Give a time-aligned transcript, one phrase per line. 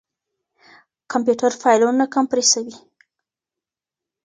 [1.11, 2.75] کمپيوټر فايلونه کمپريسوي.